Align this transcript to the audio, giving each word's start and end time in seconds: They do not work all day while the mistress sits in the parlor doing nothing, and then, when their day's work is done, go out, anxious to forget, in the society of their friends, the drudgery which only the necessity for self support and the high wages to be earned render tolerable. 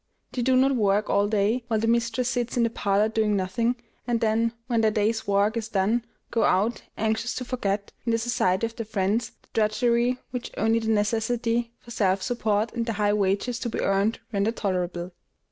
They 0.31 0.41
do 0.41 0.55
not 0.55 0.75
work 0.75 1.11
all 1.11 1.27
day 1.27 1.63
while 1.67 1.79
the 1.79 1.85
mistress 1.85 2.29
sits 2.29 2.57
in 2.57 2.63
the 2.63 2.71
parlor 2.71 3.07
doing 3.07 3.35
nothing, 3.35 3.75
and 4.07 4.19
then, 4.19 4.51
when 4.65 4.81
their 4.81 4.89
day's 4.89 5.27
work 5.27 5.55
is 5.55 5.67
done, 5.69 6.03
go 6.31 6.43
out, 6.43 6.81
anxious 6.97 7.35
to 7.35 7.45
forget, 7.45 7.91
in 8.03 8.11
the 8.11 8.17
society 8.17 8.65
of 8.65 8.75
their 8.75 8.83
friends, 8.87 9.33
the 9.43 9.47
drudgery 9.53 10.17
which 10.31 10.49
only 10.57 10.79
the 10.79 10.89
necessity 10.89 11.69
for 11.77 11.91
self 11.91 12.23
support 12.23 12.73
and 12.73 12.87
the 12.87 12.93
high 12.93 13.13
wages 13.13 13.59
to 13.59 13.69
be 13.69 13.79
earned 13.79 14.17
render 14.33 14.51
tolerable. 14.51 15.11